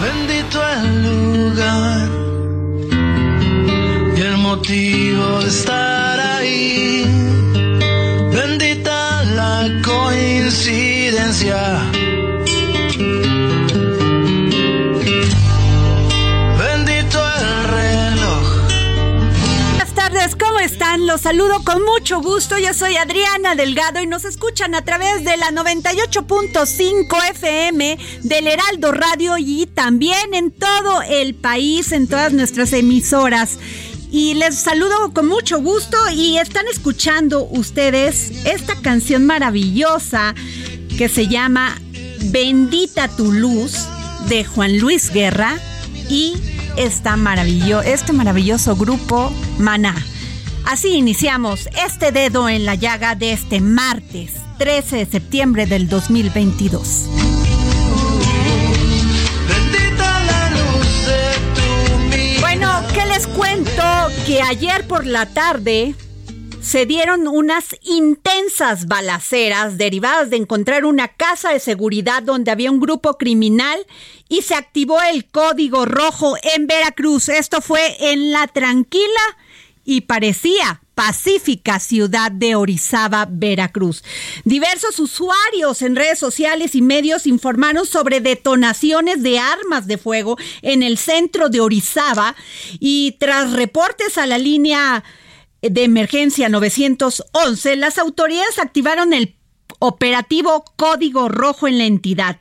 [0.00, 2.08] Bendito el lugar
[4.16, 7.04] y el motivo de estar ahí.
[8.32, 11.60] Bendita la coincidencia.
[21.30, 22.58] Saludo con mucho gusto.
[22.58, 28.90] Yo soy Adriana Delgado y nos escuchan a través de la 98.5 FM del Heraldo
[28.90, 33.60] Radio y también en todo el país, en todas nuestras emisoras.
[34.10, 40.34] Y les saludo con mucho gusto y están escuchando ustedes esta canción maravillosa
[40.98, 41.80] que se llama
[42.22, 43.86] Bendita tu luz
[44.28, 45.60] de Juan Luis Guerra
[46.08, 46.34] y
[46.76, 49.94] esta maravillo este maravilloso grupo Maná.
[50.64, 57.06] Así iniciamos este dedo en la llaga de este martes 13 de septiembre del 2022.
[59.48, 62.40] Bendita la luz de tu mirada.
[62.40, 63.82] Bueno, ¿qué les cuento?
[64.26, 65.94] Que ayer por la tarde
[66.60, 72.80] se dieron unas intensas balaceras derivadas de encontrar una casa de seguridad donde había un
[72.80, 73.86] grupo criminal
[74.28, 77.28] y se activó el código rojo en Veracruz.
[77.28, 79.20] Esto fue en la tranquila
[79.84, 84.04] y parecía pacífica ciudad de Orizaba, Veracruz.
[84.44, 90.82] Diversos usuarios en redes sociales y medios informaron sobre detonaciones de armas de fuego en
[90.82, 92.36] el centro de Orizaba
[92.78, 95.02] y tras reportes a la línea
[95.62, 99.36] de emergencia 911, las autoridades activaron el
[99.78, 102.40] operativo Código Rojo en la entidad.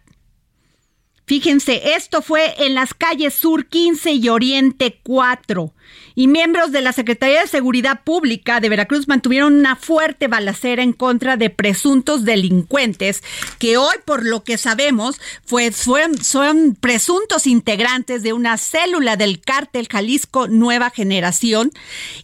[1.29, 5.71] Fíjense, esto fue en las calles Sur 15 y Oriente 4.
[6.15, 10.91] Y miembros de la Secretaría de Seguridad Pública de Veracruz mantuvieron una fuerte balacera en
[10.91, 13.21] contra de presuntos delincuentes
[13.59, 19.87] que hoy, por lo que sabemos, fueron, son presuntos integrantes de una célula del cártel
[19.87, 21.71] Jalisco Nueva Generación.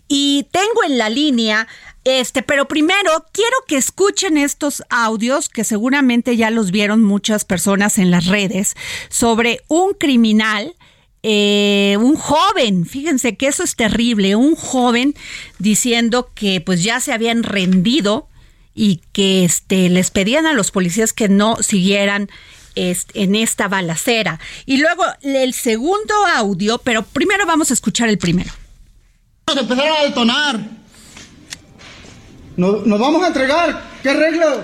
[0.07, 1.67] Y tengo en la línea
[2.05, 7.97] este, pero primero quiero que escuchen estos audios que seguramente ya los vieron muchas personas
[7.97, 8.75] en las redes
[9.09, 10.75] sobre un criminal.
[11.23, 15.15] Eh, un joven, fíjense que eso es terrible, un joven
[15.57, 18.29] diciendo que pues ya se habían rendido
[18.75, 22.29] y que este, les pedían a los policías que no siguieran
[22.75, 24.39] este, en esta balacera.
[24.67, 28.51] Y luego el segundo audio, pero primero vamos a escuchar el primero.
[29.47, 30.84] Vamos a empezar a detonar.
[32.57, 33.81] Nos, nos vamos a entregar.
[34.01, 34.63] ¿Qué regla?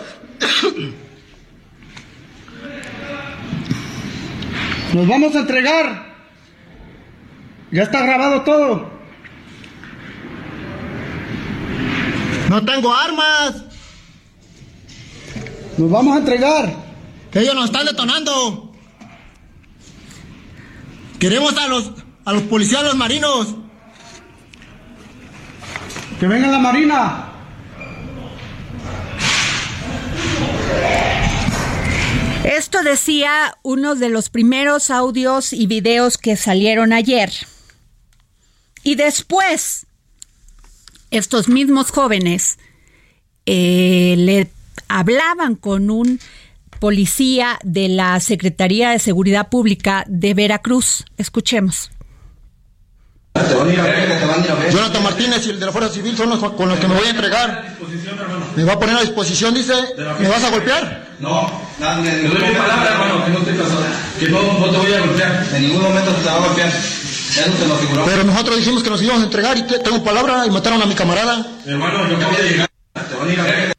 [4.94, 6.06] Nos vamos a entregar.
[7.72, 8.92] Ya está grabado todo.
[12.50, 13.64] No tengo armas.
[15.78, 16.76] Nos vamos a entregar.
[17.34, 18.74] Ellos nos están detonando.
[21.20, 21.92] Queremos a los
[22.26, 23.56] a los policías, los marinos.
[26.20, 27.31] Que venga la marina.
[32.44, 37.32] Esto decía uno de los primeros audios y videos que salieron ayer.
[38.84, 39.86] Y después,
[41.12, 42.58] estos mismos jóvenes
[43.46, 44.50] eh, le
[44.88, 46.20] hablaban con un
[46.80, 51.06] policía de la Secretaría de Seguridad Pública de Veracruz.
[51.18, 51.92] Escuchemos.
[54.72, 57.08] Jonathan Martínez y el de la Fuerza Civil son los con los que me voy
[57.08, 57.76] a entregar.
[58.56, 59.74] Me va a poner a disposición, dice.
[60.20, 61.08] ¿Me vas a golpear?
[61.20, 61.50] No,
[61.80, 63.78] nada, me doy mi palabra, hermano, que no te pasó,
[64.20, 65.48] que no, no te voy a golpear.
[65.54, 66.72] En ningún momento te va a golpear.
[67.36, 68.06] Ya no te lo figuró.
[68.06, 70.86] Pero nosotros dijimos que nos íbamos a entregar y te- tengo palabra y mataron a
[70.86, 71.46] mi camarada.
[71.66, 72.70] Hermano, yo acabo de llegar.
[72.94, 73.74] Te van a ir a ver.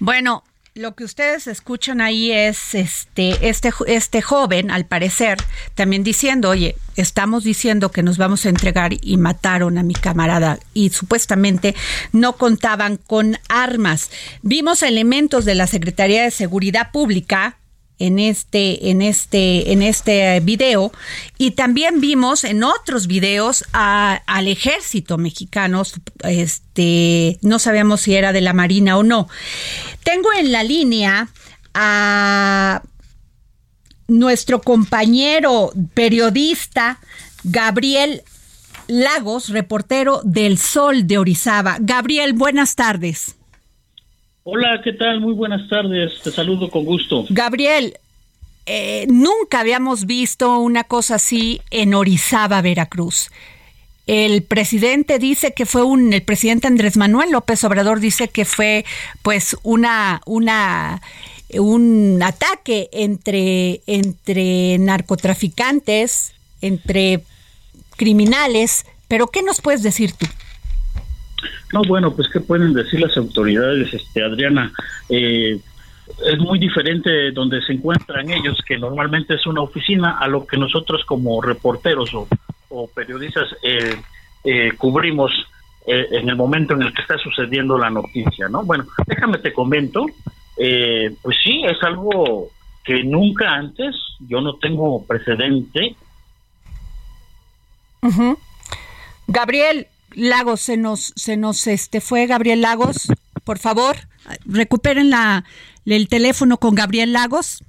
[0.00, 0.42] Bueno,
[0.76, 5.38] lo que ustedes escuchan ahí es este, este, este joven, al parecer,
[5.76, 10.58] también diciendo, oye, estamos diciendo que nos vamos a entregar y mataron a mi camarada
[10.72, 11.76] y supuestamente
[12.12, 14.10] no contaban con armas.
[14.42, 17.56] Vimos elementos de la Secretaría de Seguridad Pública
[17.98, 20.92] en este en este en este video.
[21.38, 25.82] Y también vimos en otros videos a- al ejército mexicano
[26.24, 29.28] este no sabíamos si era de la marina o no.
[30.02, 31.28] Tengo en la línea
[31.72, 32.82] a
[34.08, 37.00] nuestro compañero periodista
[37.42, 38.22] Gabriel
[38.86, 41.78] Lagos reportero del Sol de Orizaba.
[41.80, 43.36] Gabriel buenas tardes
[44.46, 45.22] Hola, ¿qué tal?
[45.22, 46.20] Muy buenas tardes.
[46.22, 47.24] Te saludo con gusto.
[47.30, 47.94] Gabriel,
[48.66, 53.30] eh, nunca habíamos visto una cosa así en Orizaba, Veracruz.
[54.06, 58.84] El presidente dice que fue un, el presidente Andrés Manuel López Obrador dice que fue
[59.22, 61.00] pues una, una,
[61.54, 67.22] un ataque entre, entre narcotraficantes, entre
[67.96, 70.26] criminales, pero ¿qué nos puedes decir tú?
[71.72, 74.72] No, bueno, pues qué pueden decir las autoridades, este, Adriana.
[75.08, 75.58] Eh,
[76.26, 80.56] es muy diferente donde se encuentran ellos, que normalmente es una oficina, a lo que
[80.56, 83.96] nosotros como reporteros o, periodistas eh,
[84.42, 85.30] eh, cubrimos
[85.86, 88.64] eh, en el momento en el que está sucediendo la noticia, ¿no?
[88.64, 90.06] Bueno, déjame te comento,
[90.56, 92.48] eh, pues sí, es algo
[92.82, 95.94] que nunca antes, yo no tengo precedente.
[99.26, 103.08] Gabriel Lagos, se nos, se nos este fue Gabriel Lagos.
[103.44, 103.96] Por favor,
[104.46, 105.44] recuperen la,
[105.84, 107.62] el teléfono con Gabriel Lagos.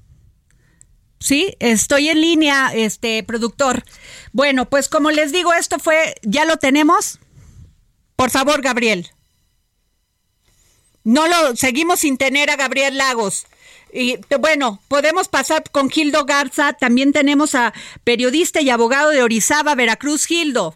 [1.19, 3.83] Sí, estoy en línea, este productor.
[4.31, 7.19] Bueno, pues como les digo, esto fue, ya lo tenemos.
[8.15, 9.09] Por favor, Gabriel.
[11.03, 13.45] No lo seguimos sin tener a Gabriel Lagos.
[13.94, 16.74] Y bueno, podemos pasar con Gildo Garza.
[16.74, 20.75] También tenemos a periodista y abogado de Orizaba, Veracruz, Gildo.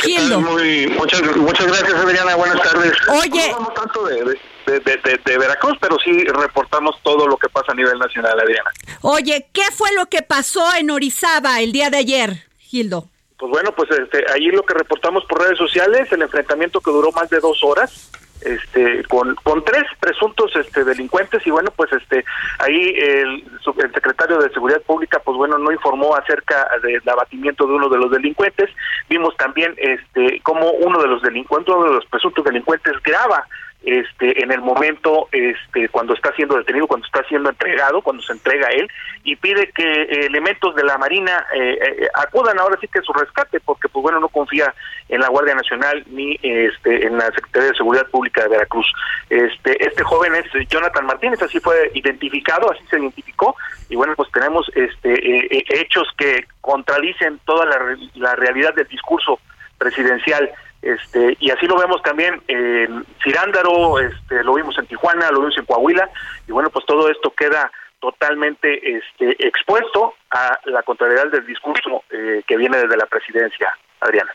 [0.00, 0.40] Gildo.
[0.40, 2.34] Muy, muchas, muchas gracias, Adriana.
[2.36, 2.92] Buenas tardes.
[3.08, 3.48] Oye.
[3.48, 4.24] No hablamos tanto de,
[4.66, 8.70] de, de- de- Veracruz, pero sí reportamos todo lo que pasa a nivel nacional, Adriana.
[9.02, 13.08] Oye, ¿qué fue lo que pasó en Orizaba el día de ayer, Gildo?
[13.38, 17.10] Pues bueno, pues este, ahí lo que reportamos por redes sociales, el enfrentamiento que duró
[17.12, 18.10] más de dos horas,
[18.42, 22.24] este, con, con tres presuntos este, delincuentes y bueno, pues este,
[22.58, 23.44] ahí el,
[23.76, 27.98] el secretario de Seguridad Pública, pues bueno, no informó acerca del abatimiento de uno de
[27.98, 28.70] los delincuentes.
[29.08, 33.46] Vimos también este, cómo uno de los delincuentes, uno de los presuntos delincuentes graba
[33.82, 38.32] este en el momento este cuando está siendo detenido cuando está siendo entregado cuando se
[38.32, 38.88] entrega a él
[39.24, 43.02] y pide que eh, elementos de la marina eh, eh, acudan ahora sí que a
[43.02, 44.74] su rescate porque pues bueno no confía
[45.08, 48.86] en la Guardia Nacional ni este en la Secretaría de Seguridad Pública de Veracruz.
[49.28, 53.56] Este este joven es Jonathan Martínez así fue identificado así se identificó
[53.88, 58.86] y bueno pues tenemos este eh, eh, hechos que contradicen toda la, la realidad del
[58.88, 59.38] discurso
[59.78, 60.50] presidencial
[60.82, 65.58] este y así lo vemos también en Cirándaro este lo vimos en Tijuana lo vimos
[65.58, 66.08] en Coahuila
[66.48, 67.70] y bueno pues todo esto queda
[68.00, 73.68] totalmente este expuesto a la contrariedad del discurso eh, que viene desde la presidencia
[74.00, 74.30] Adriana.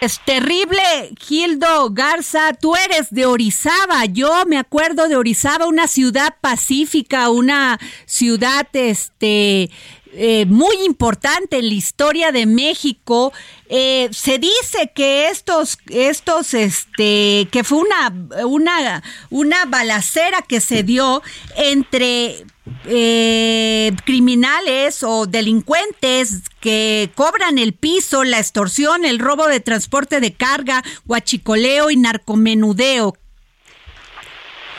[0.00, 0.82] Es terrible,
[1.18, 7.78] Gildo Garza, tú eres de Orizaba, yo me acuerdo de Orizaba, una ciudad pacífica, una
[8.04, 9.70] ciudad este
[10.16, 13.32] eh, muy importante en la historia de México.
[13.68, 20.84] Eh, se dice que estos, estos, este, que fue una, una, una balacera que se
[20.84, 21.22] dio
[21.56, 22.44] entre
[22.86, 30.32] eh, criminales o delincuentes que cobran el piso, la extorsión, el robo de transporte de
[30.32, 33.14] carga, guachicoleo y narcomenudeo.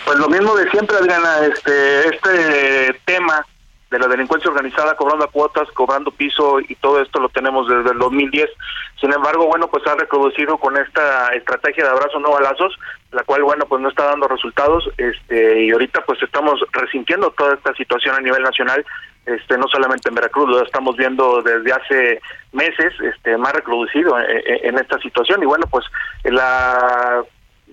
[0.06, 3.46] Pues lo mismo de siempre, Adriana, este, este tema
[4.00, 8.50] la delincuencia organizada cobrando cuotas, cobrando piso y todo esto lo tenemos desde el 2010.
[9.00, 12.78] Sin embargo, bueno, pues ha reproducido con esta estrategia de abrazo no balazos,
[13.12, 17.54] la cual, bueno, pues no está dando resultados, este, y ahorita pues estamos resintiendo toda
[17.56, 18.86] esta situación a nivel nacional,
[19.26, 22.22] este, no solamente en Veracruz, lo estamos viendo desde hace
[22.54, 25.86] meses, este, más reproducido en, en esta situación, y bueno, pues
[26.24, 27.24] la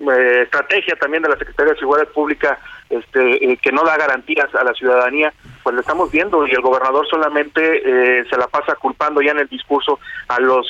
[0.00, 2.58] eh, estrategia también de la Secretaría de Seguridad Pública
[2.90, 6.60] este, eh, que no da garantías a la ciudadanía, pues lo estamos viendo y el
[6.60, 10.66] gobernador solamente eh, se la pasa culpando ya en el discurso a los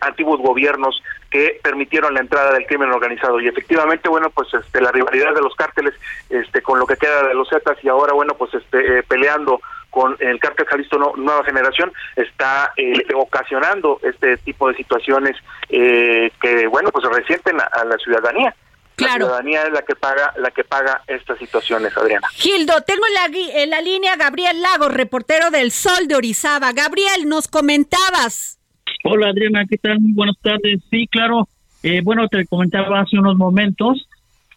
[0.00, 4.92] antiguos gobiernos que permitieron la entrada del crimen organizado y efectivamente bueno pues este la
[4.92, 5.94] rivalidad de los cárteles
[6.30, 9.60] este con lo que queda de los Zetas y ahora bueno pues este peleando
[9.90, 12.72] con el cártel Jalisco Nueva Generación está
[13.14, 15.36] ocasionando este tipo de situaciones
[15.68, 18.54] que bueno pues resienten a la ciudadanía.
[18.98, 22.28] La ciudadanía es la que paga la que paga estas situaciones, Adriana.
[22.32, 26.72] Gildo, tengo en la, en la línea Gabriel Lagos, reportero del Sol de Orizaba.
[26.72, 28.58] Gabriel, nos comentabas.
[29.04, 30.00] Hola Adriana, ¿qué tal?
[30.00, 30.80] Muy buenas tardes.
[30.90, 31.46] Sí, claro.
[31.82, 34.08] Eh, bueno, te comentaba hace unos momentos.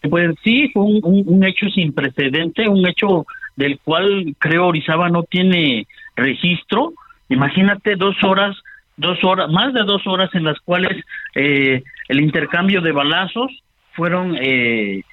[0.09, 3.25] Pues sí, fue un, un, hecho sin precedente, un hecho
[3.57, 6.93] del cual creo Orizaba no tiene registro.
[7.27, 8.55] Imagínate dos horas,
[8.95, 11.03] dos horas, más de dos horas en las cuales
[11.35, 13.51] eh, el intercambio de balazos
[13.93, 15.03] fueron eh,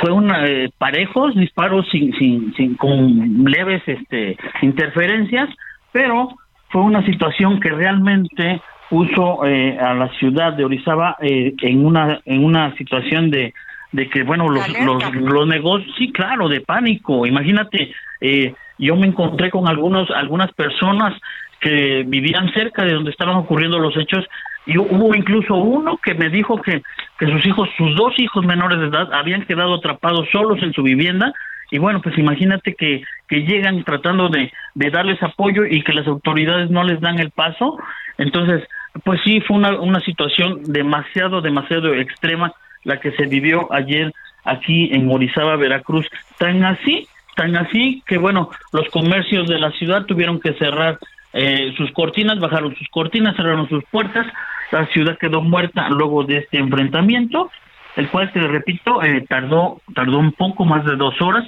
[0.00, 5.48] fueron eh, parejos disparos sin, sin, sin con leves este interferencias
[5.92, 6.30] pero
[6.70, 8.60] fue una situación que realmente
[8.92, 13.54] puso eh, a la ciudad de Orizaba eh, en una en una situación de
[13.92, 17.24] de que bueno los los, los negocios sí claro de pánico.
[17.24, 21.18] Imagínate eh, yo me encontré con algunos algunas personas
[21.60, 24.26] que vivían cerca de donde estaban ocurriendo los hechos
[24.66, 26.82] y hubo incluso uno que me dijo que,
[27.18, 30.82] que sus hijos, sus dos hijos menores de edad, habían quedado atrapados solos en su
[30.82, 31.32] vivienda.
[31.70, 36.06] Y bueno, pues imagínate que, que llegan tratando de, de darles apoyo y que las
[36.06, 37.78] autoridades no les dan el paso.
[38.18, 38.62] Entonces,
[39.04, 42.52] pues sí, fue una, una situación demasiado, demasiado extrema
[42.84, 44.12] la que se vivió ayer
[44.44, 46.06] aquí en Morizaba, Veracruz.
[46.38, 50.98] Tan así, tan así que bueno, los comercios de la ciudad tuvieron que cerrar
[51.32, 54.26] eh, sus cortinas, bajaron sus cortinas, cerraron sus puertas,
[54.72, 57.50] la ciudad quedó muerta luego de este enfrentamiento,
[57.96, 61.44] el cual, te repito, eh, tardó, tardó un poco más de dos horas,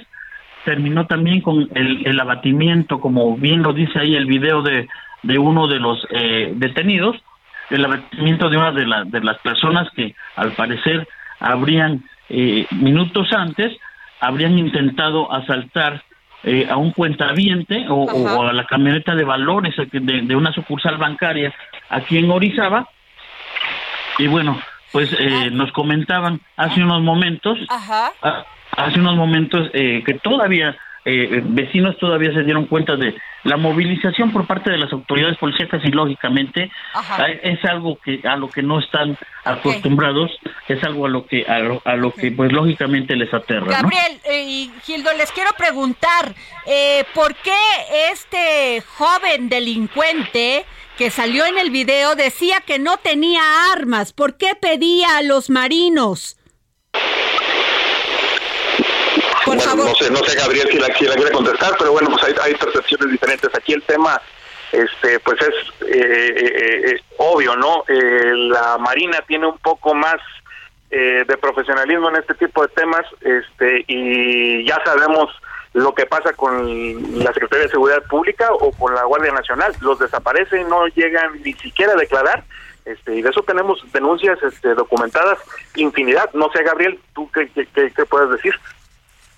[0.63, 4.87] terminó también con el, el abatimiento, como bien lo dice ahí el video de,
[5.23, 7.17] de uno de los eh, detenidos,
[7.69, 11.07] el abatimiento de una de, de las personas que al parecer
[11.39, 12.03] habrían,
[12.71, 13.75] minutos antes,
[14.19, 16.03] habrían intentado asaltar
[16.47, 21.51] eh, a un cuentaviente o, o, a la camioneta de valores de, una sucursal bancaria
[21.89, 22.87] aquí en Orizaba.
[24.17, 24.59] Y bueno,
[24.91, 25.49] pues eh, ah.
[25.51, 28.11] nos comentaban hace unos momentos, ah,
[28.71, 34.31] hace unos momentos eh, que todavía eh, vecinos todavía se dieron cuenta de la movilización
[34.31, 36.71] por parte de las autoridades policíacas y lógicamente
[37.43, 40.31] es algo que a lo que no están acostumbrados
[40.67, 41.59] es algo a lo que a
[41.95, 46.33] lo, que pues lógicamente les aterra Gabriel eh, y Gildo les quiero preguntar
[46.65, 47.53] eh, por qué
[48.11, 50.65] este joven delincuente
[50.97, 55.49] que salió en el video decía que no tenía armas por qué pedía a los
[55.49, 56.37] marinos
[59.53, 62.55] no sé, no sé Gabriel si la, si quiere contestar, pero bueno, pues hay, hay
[62.55, 63.49] percepciones diferentes.
[63.53, 64.21] Aquí el tema
[64.71, 67.83] este pues es eh, eh, eh obvio, ¿no?
[67.87, 70.17] Eh, la Marina tiene un poco más
[70.87, 75.29] de profesionalismo en este tipo de temas este y ya sabemos
[75.75, 79.73] lo que pasa con la Secretaría de Seguridad Pública o con la Guardia Nacional.
[79.81, 82.43] Los desaparecen, no llegan ni siquiera a declarar.
[82.85, 85.37] Este, y de eso tenemos denuncias este, documentadas
[85.75, 86.31] infinidad.
[86.33, 88.55] No sé, Gabriel, ¿tú qué, qué, qué puedes decir?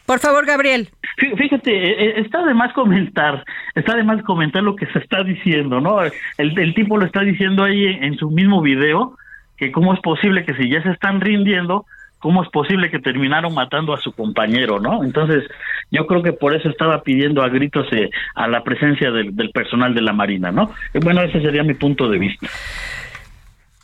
[0.06, 0.90] Por favor, Gabriel.
[1.18, 5.24] Fíjate, eh, eh, está de más comentar, está de más comentar lo que se está
[5.24, 6.00] diciendo, ¿no?
[6.38, 9.18] El, tipo lo está diciendo ahí en, su mismo video,
[9.58, 11.86] que cómo es posible que si ya se están rindiendo,
[12.20, 15.04] cómo es posible que terminaron matando a su compañero, ¿no?
[15.04, 15.44] Entonces,
[15.92, 19.52] yo creo que por eso estaba pidiendo a gritos eh, a la presencia del, del
[19.52, 20.72] personal de la Marina, ¿no?
[21.02, 22.48] Bueno, ese sería mi punto de vista.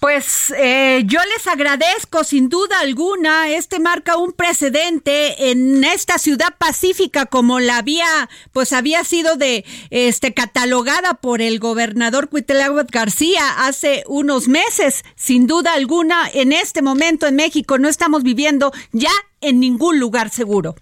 [0.03, 3.49] Pues eh, yo les agradezco sin duda alguna.
[3.51, 9.63] Este marca un precedente en esta ciudad pacífica como la había, pues había sido de,
[9.91, 15.05] este, catalogada por el gobernador Cuitláhuac García hace unos meses.
[15.15, 20.31] Sin duda alguna, en este momento en México no estamos viviendo ya en ningún lugar
[20.31, 20.75] seguro.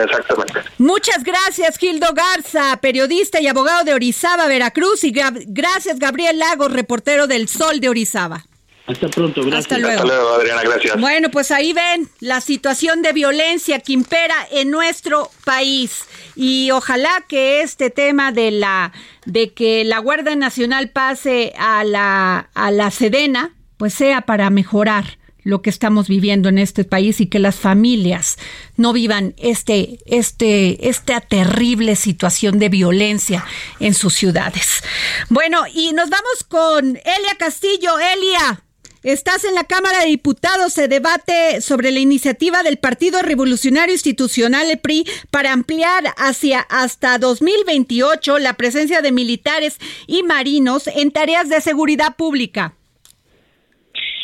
[0.00, 0.60] Exactamente.
[0.78, 7.26] Muchas gracias, Gildo Garza, periodista y abogado de Orizaba, Veracruz, y gracias, Gabriel Lagos, reportero
[7.26, 8.44] del Sol de Orizaba.
[8.86, 9.64] Hasta pronto, gracias.
[9.64, 10.02] Hasta luego.
[10.02, 11.00] Hasta luego, Adriana, gracias.
[11.00, 17.24] Bueno, pues ahí ven la situación de violencia que impera en nuestro país y ojalá
[17.28, 18.92] que este tema de la
[19.24, 25.18] de que la Guardia Nacional pase a la a la Sedena, pues sea para mejorar
[25.44, 28.38] lo que estamos viviendo en este país y que las familias
[28.76, 33.44] no vivan este, este, esta terrible situación de violencia
[33.80, 34.82] en sus ciudades.
[35.28, 37.98] Bueno, y nos vamos con Elia Castillo.
[37.98, 38.62] Elia,
[39.02, 44.70] Estás en la Cámara de Diputados, se debate sobre la iniciativa del Partido Revolucionario Institucional,
[44.70, 51.48] el PRI, para ampliar hacia hasta 2028 la presencia de militares y marinos en tareas
[51.48, 52.76] de seguridad pública.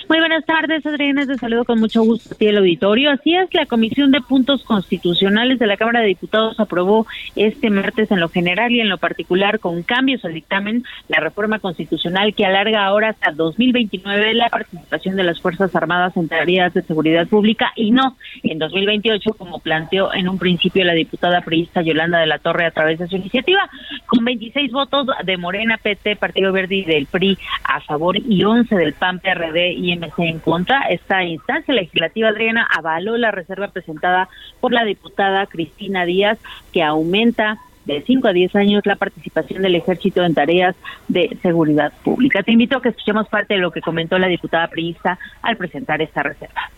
[0.08, 1.26] Muy buenas tardes, Adriana.
[1.26, 3.10] Te saludo con mucho gusto a el auditorio.
[3.10, 8.10] Así es, la Comisión de Puntos Constitucionales de la Cámara de Diputados aprobó este martes
[8.10, 12.46] en lo general y en lo particular con cambios al dictamen la reforma constitucional que
[12.46, 17.72] alarga ahora hasta 2029 la participación de las Fuerzas Armadas en tareas de seguridad pública
[17.76, 22.38] y no en 2028 como planteó en un principio la diputada priista Yolanda de la
[22.38, 23.68] Torre a través de su iniciativa.
[24.06, 28.74] Con 26 votos de Morena, PT, Partido Verde y del PRI a favor y 11
[28.74, 30.82] del PAN, PRD y en contra.
[30.88, 34.28] Esta instancia legislativa, Adriana, avaló la reserva presentada
[34.60, 36.38] por la diputada Cristina Díaz,
[36.72, 40.76] que aumenta de 5 a 10 años la participación del ejército en tareas
[41.08, 42.42] de seguridad pública.
[42.42, 46.02] Te invito a que escuchemos parte de lo que comentó la diputada priista al presentar
[46.02, 46.70] esta reserva.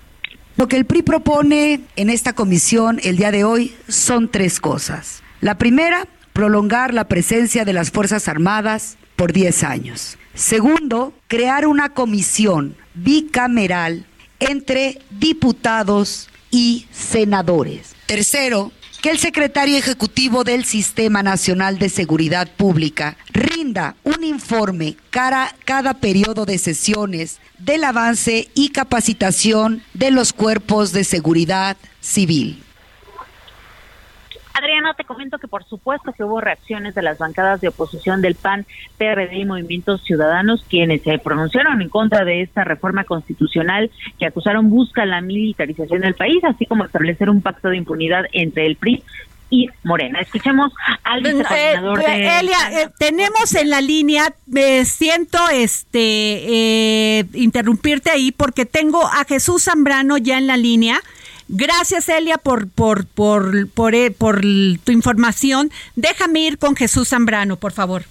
[0.56, 5.22] Lo que el PRI propone en esta comisión el día de hoy son tres cosas.
[5.40, 10.18] La primera, prolongar la presencia de las Fuerzas Armadas por 10 años.
[10.40, 14.06] Segundo, crear una comisión bicameral
[14.38, 17.94] entre diputados y senadores.
[18.06, 25.54] Tercero, que el secretario ejecutivo del Sistema Nacional de Seguridad Pública rinda un informe cada,
[25.66, 32.62] cada periodo de sesiones del avance y capacitación de los cuerpos de seguridad civil.
[34.60, 38.34] Adriana, te comento que por supuesto que hubo reacciones de las bancadas de oposición del
[38.34, 38.66] PAN,
[38.98, 44.70] PRD y Movimientos Ciudadanos, quienes se pronunciaron en contra de esta reforma constitucional que acusaron
[44.70, 49.02] busca la militarización del país, así como establecer un pacto de impunidad entre el PRI
[49.50, 50.20] y Morena.
[50.20, 52.38] Escuchemos al eh, vicecoordinador de...
[52.38, 59.24] Elia, eh, tenemos en la línea, me siento este eh, interrumpirte ahí porque tengo a
[59.24, 61.00] Jesús Zambrano ya en la línea.
[61.52, 65.72] Gracias, Elia, por, por, por, por, eh, por tu información.
[65.96, 68.04] Déjame ir con Jesús Zambrano, por favor.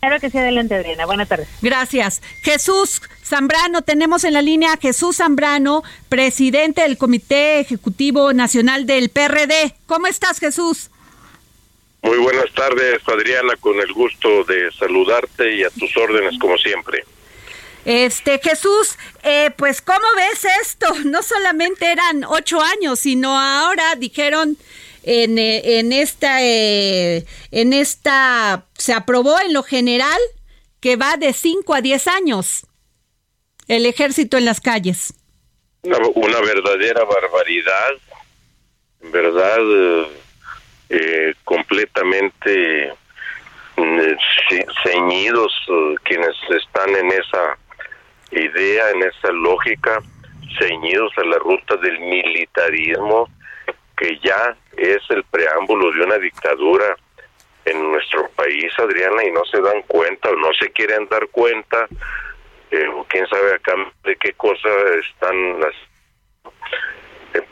[0.00, 1.06] Claro que sí, adelante, Adriana.
[1.06, 1.46] Buenas tardes.
[1.62, 2.20] Gracias.
[2.42, 9.10] Jesús Zambrano, tenemos en la línea a Jesús Zambrano, presidente del Comité Ejecutivo Nacional del
[9.10, 9.76] PRD.
[9.86, 10.90] ¿Cómo estás, Jesús?
[12.02, 17.04] Muy buenas tardes, Adriana, con el gusto de saludarte y a tus órdenes, como siempre.
[17.84, 20.86] Este Jesús, eh, pues ¿cómo ves esto?
[21.04, 24.56] No solamente eran ocho años, sino ahora dijeron
[25.02, 30.18] en, eh, en esta eh, en esta se aprobó en lo general
[30.80, 32.66] que va de cinco a diez años
[33.66, 35.14] el ejército en las calles.
[35.82, 37.92] Una, verdadera barbaridad,
[39.00, 39.58] en verdad
[41.44, 42.92] completamente
[43.76, 44.00] mm,
[44.82, 45.52] ceñidos
[46.04, 47.56] quienes están en esa
[48.30, 50.00] idea, en esa lógica,
[50.58, 53.28] ceñidos a la ruta del militarismo,
[53.96, 56.96] que ya es el preámbulo de una dictadura
[57.64, 61.86] en nuestro país, Adriana, y no se dan cuenta o no se quieren dar cuenta,
[62.70, 64.68] eh, o quién sabe acá de qué cosa
[65.04, 65.74] están las,
[67.34, 67.46] eh,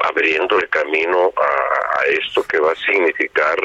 [0.00, 3.56] abriendo el camino a, a esto que va a significar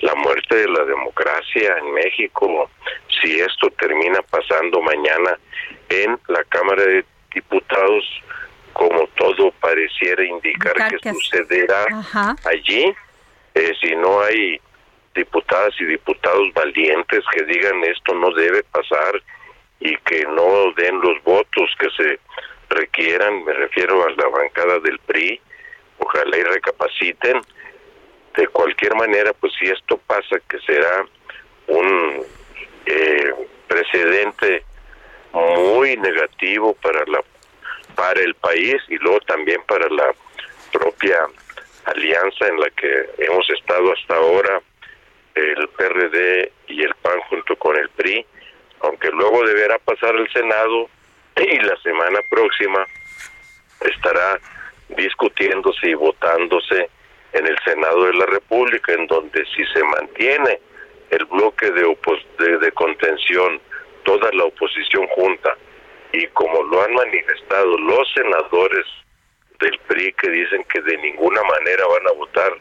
[0.00, 2.70] la muerte de la democracia en México,
[3.20, 5.38] si esto termina pasando mañana
[5.88, 8.04] en la Cámara de Diputados,
[8.72, 11.86] como todo pareciera indicar que sucederá
[12.44, 12.94] allí,
[13.54, 14.60] eh, si no hay
[15.14, 19.20] diputadas y diputados valientes que digan esto no debe pasar
[19.80, 22.20] y que no den los votos que se
[22.70, 25.40] requieran, me refiero a la bancada del PRI,
[25.98, 27.40] ojalá y recapaciten.
[28.38, 31.04] De cualquier manera, pues si esto pasa, que será
[31.66, 32.24] un
[32.86, 33.34] eh,
[33.66, 34.62] precedente
[35.32, 37.20] muy negativo para la
[37.96, 40.12] para el país y luego también para la
[40.70, 41.18] propia
[41.86, 44.62] alianza en la que hemos estado hasta ahora
[45.34, 48.24] el PRD y el PAN junto con el PRI,
[48.82, 50.88] aunque luego deberá pasar el Senado
[51.34, 52.86] y la semana próxima
[53.80, 54.38] estará
[54.90, 56.88] discutiéndose y votándose
[57.32, 60.60] en el Senado de la República, en donde si se mantiene
[61.10, 61.96] el bloque de,
[62.38, 63.60] de, de contención
[64.04, 65.56] toda la oposición junta.
[66.12, 68.86] Y como lo han manifestado los senadores
[69.60, 72.52] del PRI que dicen que de ninguna manera van a votar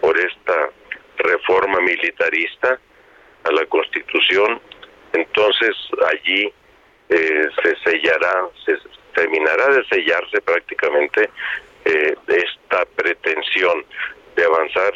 [0.00, 0.70] por esta
[1.18, 2.78] reforma militarista
[3.44, 4.60] a la Constitución,
[5.12, 6.52] entonces allí
[7.08, 8.76] eh, se sellará, se
[9.14, 11.30] terminará de sellarse prácticamente
[11.84, 13.84] eh, esta pretensión
[14.36, 14.92] de avanzar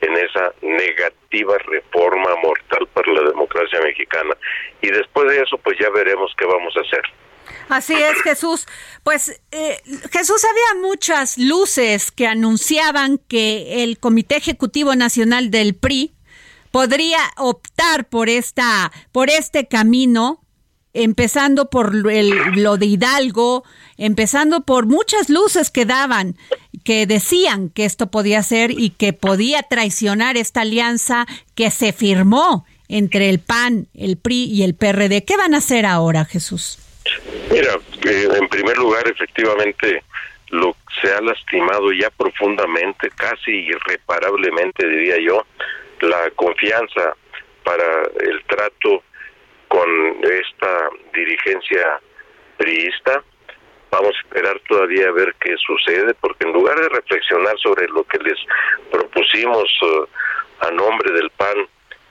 [0.00, 4.36] en esa negativa reforma mortal para la democracia mexicana.
[4.80, 7.02] Y después de eso, pues ya veremos qué vamos a hacer.
[7.68, 8.66] Así es, Jesús.
[9.02, 9.80] Pues eh,
[10.12, 16.14] Jesús, había muchas luces que anunciaban que el Comité Ejecutivo Nacional del PRI
[16.70, 20.40] podría optar por esta, por este camino,
[20.94, 23.64] empezando por lo de Hidalgo,
[23.96, 26.36] empezando por muchas luces que daban,
[26.84, 32.66] que decían que esto podía ser y que podía traicionar esta alianza que se firmó
[32.88, 35.24] entre el PAN, el PRI y el PRD.
[35.24, 36.78] ¿Qué van a hacer ahora, Jesús?
[37.50, 40.02] Mira, en primer lugar, efectivamente,
[40.50, 45.46] lo se ha lastimado ya profundamente, casi irreparablemente, diría yo,
[46.00, 47.14] la confianza
[47.62, 49.02] para el trato
[49.68, 49.88] con
[50.24, 52.00] esta dirigencia
[52.56, 53.22] priista.
[53.90, 58.04] Vamos a esperar todavía a ver qué sucede, porque en lugar de reflexionar sobre lo
[58.04, 58.38] que les
[58.90, 60.06] propusimos uh,
[60.66, 61.66] a nombre del PAN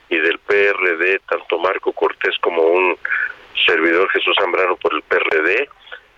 [0.08, 2.96] y del PRD, tanto Marco Cortés como un
[3.66, 5.68] servidor Jesús Zambrano por el PRD,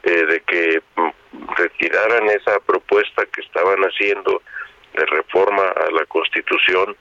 [0.03, 1.11] eh, de que mm,
[1.57, 4.42] retiraran esa propuesta que estaban haciendo
[4.94, 6.96] de reforma a la Constitución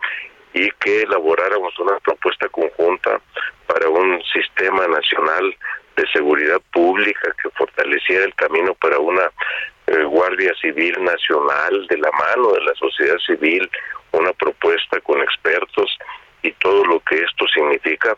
[0.54, 3.22] y que elaboráramos una propuesta conjunta
[3.68, 5.56] para un sistema nacional
[5.96, 9.30] de seguridad pública que fortaleciera el camino para una
[9.88, 13.70] eh, Guardia Civil Nacional de la mano de la sociedad civil,
[14.12, 15.98] una propuesta con expertos
[16.42, 18.18] y todo lo que esto significa.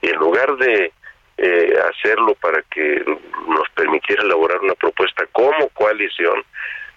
[0.00, 0.92] Y en lugar de
[1.38, 3.04] eh, hacerlo para que
[3.48, 6.44] nos permitiera elaborar una propuesta como coalición,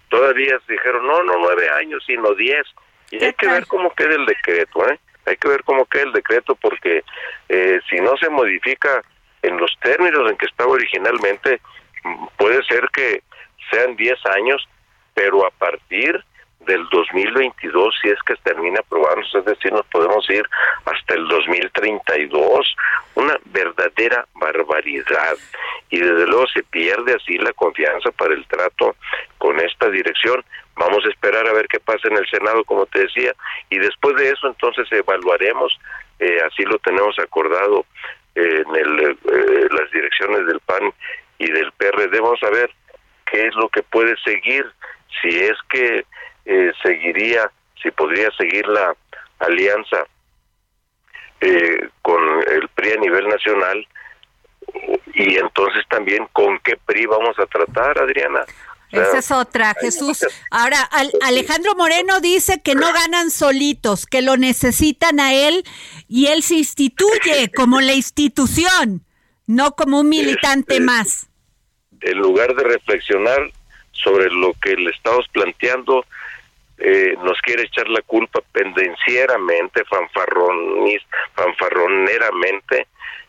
[0.09, 2.65] todavía dijeron, no, no nueve años, sino diez.
[3.11, 4.99] Y hay que ver cómo queda el decreto, ¿eh?
[5.25, 7.03] Hay que ver cómo queda el decreto porque
[7.49, 9.01] eh, si no se modifica
[9.41, 11.61] en los términos en que estaba originalmente,
[12.37, 13.23] puede ser que
[13.71, 14.67] sean diez años,
[15.13, 16.23] pero a partir
[16.65, 20.43] del 2022 si es que termina aprobándose, es decir, nos podemos ir
[20.85, 22.75] hasta el 2032,
[23.15, 25.35] una verdadera barbaridad.
[25.89, 28.95] Y desde luego se pierde así la confianza para el trato
[29.37, 30.43] con esta dirección.
[30.75, 33.33] Vamos a esperar a ver qué pasa en el Senado, como te decía,
[33.69, 35.77] y después de eso entonces evaluaremos,
[36.19, 37.85] eh, así lo tenemos acordado
[38.35, 40.93] en el, eh, las direcciones del PAN
[41.37, 42.69] y del PRD, vamos a ver
[43.31, 44.65] qué es lo que puede seguir,
[45.21, 46.05] si es que
[46.45, 47.49] eh, seguiría,
[47.81, 48.95] si podría seguir la
[49.39, 50.05] alianza
[51.41, 53.87] eh, con el PRI a nivel nacional
[55.13, 58.45] y entonces también con qué PRI vamos a tratar, Adriana.
[58.91, 60.25] Esa es otra, Jesús.
[60.51, 60.89] Ahora,
[61.23, 65.63] Alejandro Moreno dice que no ganan solitos, que lo necesitan a él
[66.07, 69.05] y él se instituye como la institución,
[69.47, 71.27] no como un militante más.
[72.01, 73.51] En lugar de reflexionar
[73.91, 76.05] sobre lo que le estamos planteando,
[76.77, 81.01] eh, nos quiere echar la culpa pendencieramente, fanfarronis,
[81.33, 82.87] fanfarroneramente,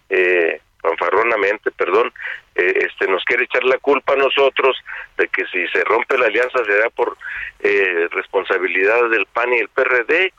[0.09, 2.13] eh, fanfarronamente, perdón,
[2.55, 4.77] eh, este nos quiere echar la culpa a nosotros
[5.17, 7.17] de que si se rompe la alianza será por
[7.61, 10.33] eh, responsabilidad del PAN y el PRD,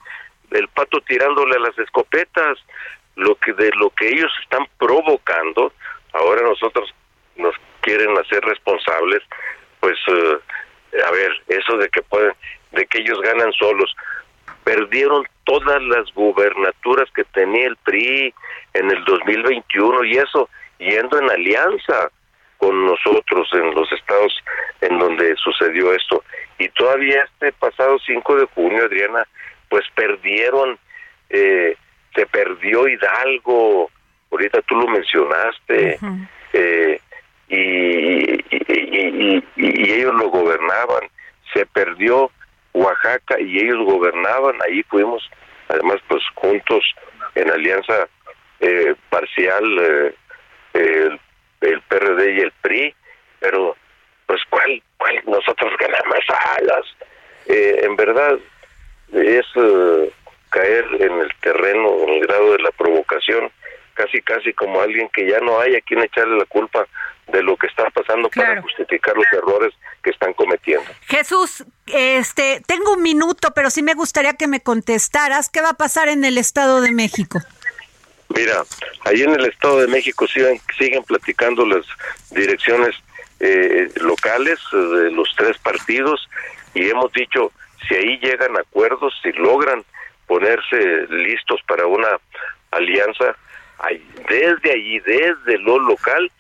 [0.50, 2.58] del pato tirándole a las escopetas,
[3.15, 5.74] lo que de lo que ellos están provocando,
[6.13, 6.93] ahora nosotros
[7.36, 9.22] nos quieren hacer responsables,
[9.80, 9.98] pues
[11.06, 12.34] a ver, eso de que pueden
[12.72, 13.95] de que ellos ganan solos.
[14.63, 18.33] Perdieron todas las gubernaturas que tenía el PRI
[18.73, 22.12] en el 2021 y eso yendo en alianza
[22.57, 24.33] con nosotros en los estados
[24.81, 26.23] en donde sucedió esto.
[26.60, 29.27] Y todavía este pasado 5 de junio, Adriana,
[29.69, 30.77] pues perdieron,
[31.29, 31.75] eh,
[32.15, 33.91] se perdió Hidalgo,
[34.31, 35.99] ahorita tú lo mencionaste,
[36.53, 36.99] eh,
[37.49, 37.55] y,
[39.55, 41.10] y, ellos lo gobernaban,
[41.53, 42.31] se perdió
[42.78, 45.30] Oaxaca y ellos gobernaban, ahí fuimos
[45.70, 46.84] además pues juntos
[47.36, 48.08] en alianza
[48.60, 50.16] eh, parcial eh,
[51.62, 52.96] el, PRD y el PRI,
[53.40, 53.76] pero
[54.26, 56.26] pues cuál, cuál nosotros ganamos
[56.58, 56.86] alas,
[57.48, 58.38] eh, en verdad
[59.13, 59.46] es
[60.50, 63.52] caer en el terreno, en el grado de la provocación,
[63.97, 66.86] casi casi como alguien que ya no hay a quien echarle la culpa
[67.27, 70.86] de lo que está pasando para justificar los errores que están cometiendo.
[71.07, 75.73] Jesús, este, tengo un minuto, pero sí me gustaría que me contestaras qué va a
[75.73, 77.39] pasar en el Estado de México.
[78.29, 78.63] Mira,
[79.05, 81.86] ahí en el Estado de México siguen, siguen platicando las
[82.31, 82.95] direcciones
[83.39, 86.29] eh, locales de los tres partidos
[86.73, 87.51] y hemos dicho,
[87.88, 89.83] si ahí llegan acuerdos, si logran
[90.27, 92.07] ponerse listos para una
[92.71, 93.36] alianza,
[94.30, 96.32] desde allí, desde lo local,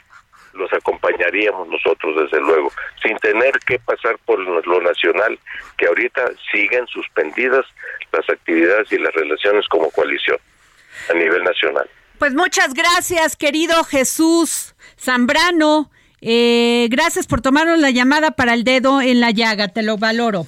[0.53, 2.71] los acompañaríamos nosotros, desde luego,
[3.01, 5.37] sin tener que pasar por lo nacional,
[5.77, 7.65] que ahorita siguen suspendidas
[8.11, 10.37] las actividades y las relaciones como coalición
[11.09, 11.87] a nivel nacional.
[12.17, 19.01] Pues muchas gracias, querido Jesús Zambrano, Eh, gracias por tomarnos la llamada para el dedo
[19.01, 20.47] en la llaga, te lo valoro.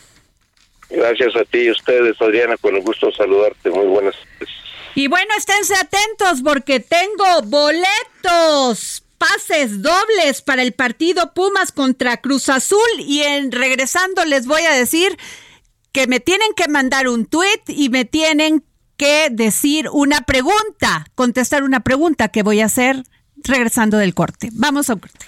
[0.89, 3.69] Gracias a ti y ustedes, Adriana, con el gusto saludarte.
[3.69, 4.58] Muy buenas tardes.
[4.99, 12.49] Y bueno, esténse atentos porque tengo boletos, pases dobles para el partido Pumas contra Cruz
[12.49, 15.17] Azul y en regresando les voy a decir
[15.93, 18.65] que me tienen que mandar un tweet y me tienen
[18.97, 23.01] que decir una pregunta, contestar una pregunta que voy a hacer
[23.37, 24.49] regresando del corte.
[24.51, 25.27] Vamos a un corte.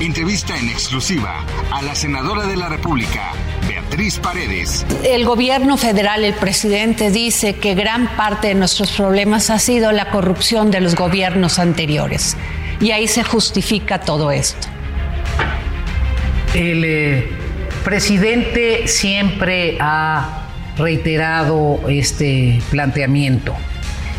[0.00, 3.32] entrevista en exclusiva a la senadora de la República,
[3.68, 4.84] Beatriz Paredes.
[5.04, 10.10] El gobierno federal, el presidente, dice que gran parte de nuestros problemas ha sido la
[10.10, 12.36] corrupción de los gobiernos anteriores.
[12.80, 14.66] Y ahí se justifica todo esto.
[16.54, 17.28] El eh,
[17.84, 23.54] presidente siempre ha reiterado este planteamiento.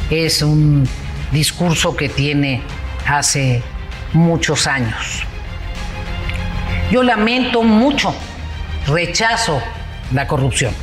[0.10, 0.88] Es un
[1.32, 2.62] discurso que tiene
[3.06, 3.62] hace
[4.14, 5.26] muchos años.
[6.91, 8.13] Yo lamento mucho,
[8.88, 9.62] rechazo
[10.13, 10.74] la corrupción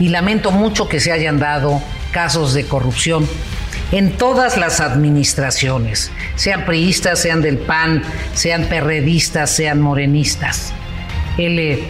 [0.00, 3.28] y lamento mucho que se hayan dado casos de corrupción
[3.92, 8.02] en todas las administraciones, sean priistas, sean del PAN,
[8.32, 10.72] sean perredistas, sean morenistas.
[11.36, 11.84] El,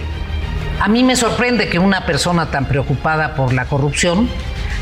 [0.80, 4.28] a mí me sorprende que una persona tan preocupada por la corrupción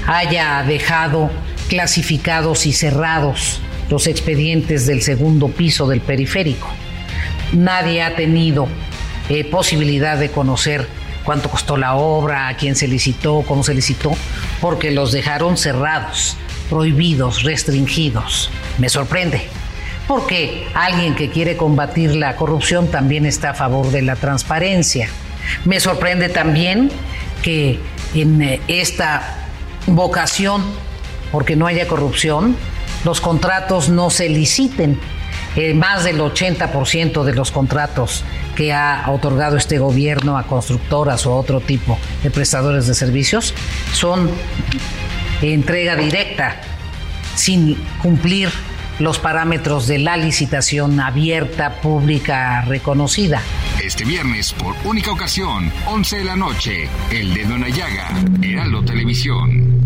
[0.06, 1.30] haya dejado
[1.68, 6.68] clasificados y cerrados los expedientes del segundo piso del periférico.
[7.52, 8.68] Nadie ha tenido
[9.28, 10.88] eh, posibilidad de conocer
[11.24, 14.12] cuánto costó la obra, a quién se licitó, cómo se licitó,
[14.60, 16.36] porque los dejaron cerrados,
[16.68, 18.50] prohibidos, restringidos.
[18.78, 19.42] Me sorprende,
[20.08, 25.08] porque alguien que quiere combatir la corrupción también está a favor de la transparencia.
[25.64, 26.90] Me sorprende también
[27.42, 27.78] que
[28.14, 29.48] en eh, esta
[29.86, 30.64] vocación,
[31.30, 32.56] porque no haya corrupción,
[33.04, 34.98] los contratos no se liciten.
[35.56, 38.24] Eh, más del 80% de los contratos
[38.56, 43.54] que ha otorgado este gobierno a constructoras o otro tipo de prestadores de servicios
[43.92, 44.30] son
[45.42, 46.60] entrega directa,
[47.34, 48.50] sin cumplir
[48.98, 53.42] los parámetros de la licitación abierta, pública, reconocida.
[53.82, 58.10] Este viernes, por única ocasión, 11 de la noche, El Dedo en la Llaga,
[58.42, 59.81] Heraldo Televisión.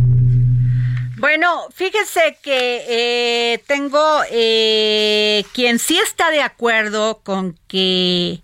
[1.19, 3.99] Bueno, fíjese que eh, tengo
[4.31, 8.43] eh, quien sí está de acuerdo con que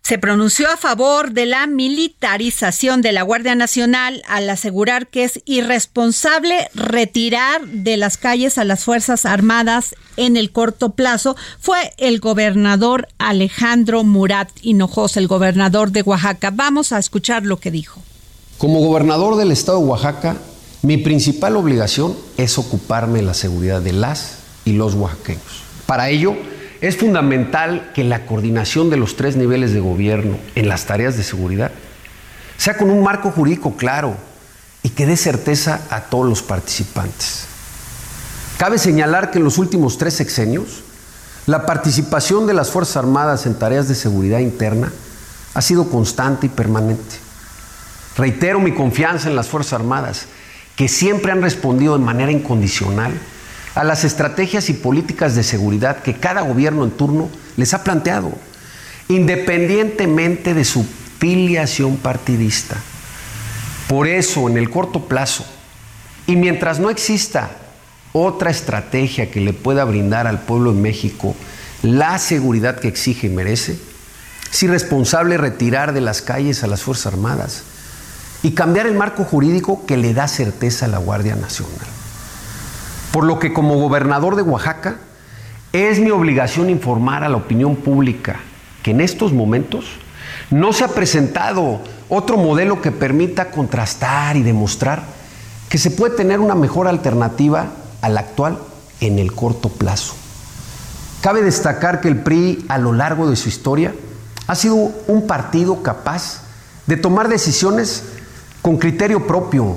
[0.00, 5.42] se pronunció a favor de la militarización de la Guardia Nacional al asegurar que es
[5.44, 12.20] irresponsable retirar de las calles a las Fuerzas Armadas en el corto plazo fue el
[12.20, 16.50] gobernador Alejandro Murat Hinojosa, el gobernador de Oaxaca.
[16.50, 18.00] Vamos a escuchar lo que dijo.
[18.56, 20.36] Como gobernador del estado de Oaxaca,
[20.86, 25.64] Mi principal obligación es ocuparme de la seguridad de las y los oaxaqueños.
[25.84, 26.36] Para ello,
[26.80, 31.24] es fundamental que la coordinación de los tres niveles de gobierno en las tareas de
[31.24, 31.72] seguridad
[32.56, 34.14] sea con un marco jurídico claro
[34.84, 37.46] y que dé certeza a todos los participantes.
[38.56, 40.84] Cabe señalar que en los últimos tres sexenios,
[41.46, 44.92] la participación de las Fuerzas Armadas en tareas de seguridad interna
[45.52, 47.16] ha sido constante y permanente.
[48.16, 50.26] Reitero mi confianza en las Fuerzas Armadas
[50.76, 53.12] que siempre han respondido de manera incondicional
[53.74, 58.32] a las estrategias y políticas de seguridad que cada gobierno en turno les ha planteado,
[59.08, 60.86] independientemente de su
[61.18, 62.76] filiación partidista.
[63.88, 65.46] Por eso, en el corto plazo,
[66.26, 67.50] y mientras no exista
[68.12, 71.34] otra estrategia que le pueda brindar al pueblo de México
[71.82, 73.78] la seguridad que exige y merece,
[74.50, 77.62] es irresponsable retirar de las calles a las Fuerzas Armadas
[78.46, 81.88] y cambiar el marco jurídico que le da certeza a la Guardia Nacional.
[83.10, 84.98] Por lo que como gobernador de Oaxaca
[85.72, 88.36] es mi obligación informar a la opinión pública
[88.84, 89.86] que en estos momentos
[90.52, 95.02] no se ha presentado otro modelo que permita contrastar y demostrar
[95.68, 97.66] que se puede tener una mejor alternativa
[98.00, 98.58] a la actual
[99.00, 100.14] en el corto plazo.
[101.20, 103.92] Cabe destacar que el PRI a lo largo de su historia
[104.46, 106.42] ha sido un partido capaz
[106.86, 108.04] de tomar decisiones
[108.66, 109.76] con criterio propio,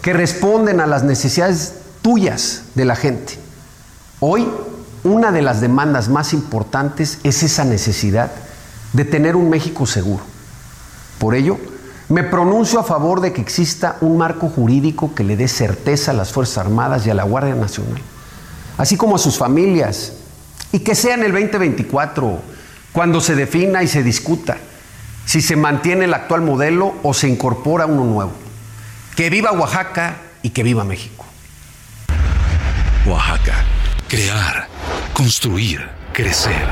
[0.00, 3.34] que responden a las necesidades tuyas de la gente.
[4.18, 4.48] Hoy,
[5.04, 8.30] una de las demandas más importantes es esa necesidad
[8.94, 10.24] de tener un México seguro.
[11.18, 11.58] Por ello,
[12.08, 16.14] me pronuncio a favor de que exista un marco jurídico que le dé certeza a
[16.14, 18.00] las Fuerzas Armadas y a la Guardia Nacional,
[18.78, 20.14] así como a sus familias,
[20.72, 22.38] y que sea en el 2024
[22.94, 24.56] cuando se defina y se discuta
[25.24, 28.32] si se mantiene el actual modelo o se incorpora uno nuevo.
[29.16, 31.26] Que viva Oaxaca y que viva México.
[33.06, 33.64] Oaxaca.
[34.08, 34.66] Crear,
[35.12, 36.66] construir, crecer.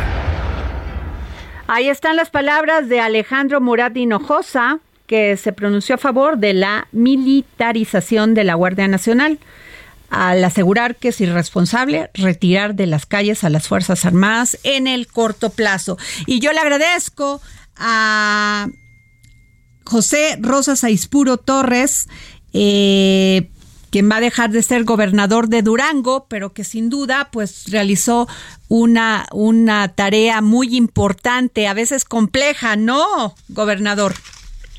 [1.66, 6.88] Ahí están las palabras de Alejandro Murat Hinojosa, que se pronunció a favor de la
[6.92, 9.38] militarización de la Guardia Nacional,
[10.10, 15.06] al asegurar que es irresponsable retirar de las calles a las Fuerzas Armadas en el
[15.06, 15.98] corto plazo.
[16.26, 17.42] Y yo le agradezco
[17.78, 18.68] a
[19.84, 22.08] José Rosas Aispuro Torres,
[22.52, 23.50] eh,
[23.90, 28.28] quien va a dejar de ser gobernador de Durango, pero que sin duda pues realizó
[28.68, 34.12] una, una tarea muy importante, a veces compleja, ¿no, gobernador?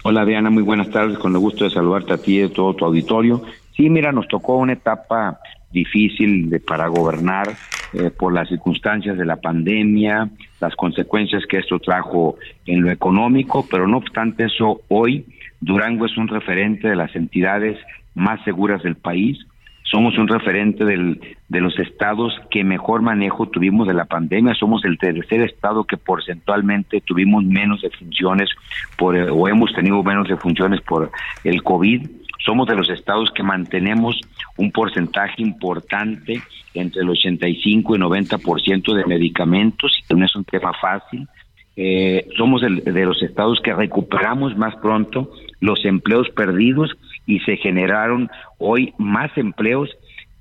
[0.04, 2.76] Hola Diana, muy buenas tardes, con el gusto de saludarte a ti y a todo
[2.76, 3.42] tu auditorio.
[3.76, 5.40] Sí, mira, nos tocó una etapa
[5.72, 7.48] difícil de, para gobernar
[7.94, 10.30] eh, por las circunstancias de la pandemia,
[10.60, 15.26] las consecuencias que esto trajo en lo económico, pero no obstante eso, hoy
[15.62, 17.78] Durango es un referente de las entidades
[18.16, 19.38] más seguras del país.
[19.84, 24.54] Somos un referente del, de los estados que mejor manejo tuvimos de la pandemia.
[24.54, 28.50] Somos el tercer estado que porcentualmente tuvimos menos defunciones
[28.98, 31.12] por, o hemos tenido menos defunciones por
[31.44, 32.08] el COVID.
[32.50, 34.20] Somos de los estados que mantenemos
[34.58, 36.42] un porcentaje importante
[36.74, 41.28] entre el 85 y 90% de medicamentos, y no es un tema fácil.
[41.76, 46.90] Eh, somos de los estados que recuperamos más pronto los empleos perdidos
[47.28, 49.92] y se generaron hoy más empleos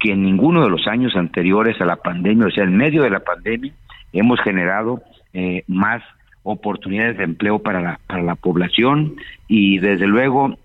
[0.01, 3.11] que en ninguno de los años anteriores a la pandemia, o sea, en medio de
[3.11, 3.75] la pandemia
[4.15, 5.03] hemos generado
[5.35, 6.03] eh, más
[6.43, 9.17] oportunidades de empleo para la, para la población
[9.47, 10.57] y desde luego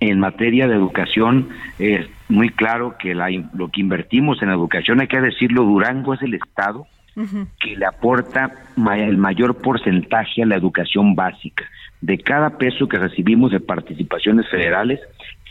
[0.00, 5.08] en materia de educación es muy claro que la, lo que invertimos en educación, hay
[5.08, 6.86] que decirlo, Durango es el estado
[7.60, 8.54] que le aporta
[8.96, 11.64] el mayor porcentaje a la educación básica.
[12.00, 14.98] De cada peso que recibimos de participaciones federales,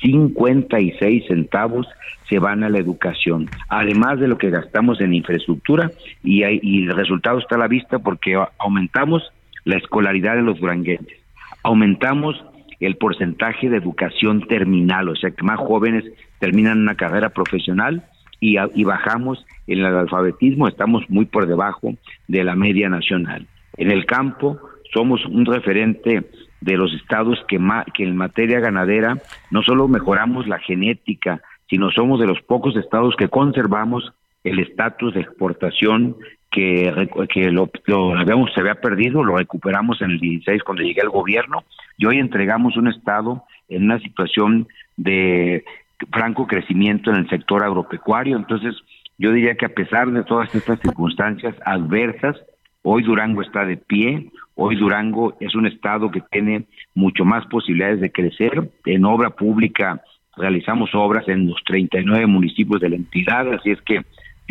[0.02, 1.88] 56 centavos
[2.28, 5.92] se van a la educación, además de lo que gastamos en infraestructura
[6.24, 9.32] y, y el resultado está a la vista porque aumentamos
[9.64, 11.18] la escolaridad de los duranguenses,
[11.62, 12.44] aumentamos
[12.82, 16.04] el porcentaje de educación terminal, o sea que más jóvenes
[16.40, 18.04] terminan una carrera profesional
[18.40, 21.94] y, bajamos en el alfabetismo, estamos muy por debajo
[22.28, 23.46] de la media nacional.
[23.78, 24.60] En el campo
[24.92, 26.24] somos un referente
[26.60, 27.60] de los estados que,
[27.94, 29.20] que en materia ganadera
[29.52, 34.12] no solo mejoramos la genética, sino somos de los pocos estados que conservamos
[34.44, 36.18] el estatus de exportación
[36.52, 37.70] que, que lo,
[38.16, 41.64] habíamos, se había perdido, lo recuperamos en el 16 cuando llegué al gobierno
[41.98, 45.64] y hoy entregamos un estado en una situación de
[46.12, 48.36] franco crecimiento en el sector agropecuario.
[48.36, 48.76] Entonces,
[49.18, 52.36] yo diría que a pesar de todas estas circunstancias adversas,
[52.82, 58.02] hoy Durango está de pie, hoy Durango es un estado que tiene mucho más posibilidades
[58.02, 58.70] de crecer.
[58.86, 60.02] En obra pública
[60.36, 64.02] realizamos obras en los 39 municipios de la entidad, así es que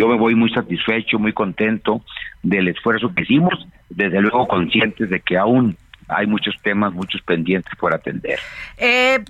[0.00, 2.02] yo me voy muy satisfecho, muy contento
[2.42, 3.52] del esfuerzo que hicimos,
[3.90, 5.76] desde luego conscientes de que aún
[6.08, 8.38] hay muchos temas, muchos pendientes por atender.
[8.78, 9.22] Eh,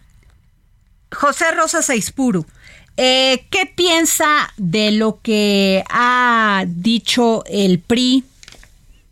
[1.10, 2.46] José Rosa Saispuru,
[2.96, 8.22] eh, ¿qué piensa de lo que ha dicho el PRI